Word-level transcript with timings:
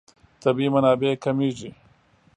طبیعي 0.43 0.69
منابع 0.75 1.09
کمېږي. 1.23 1.71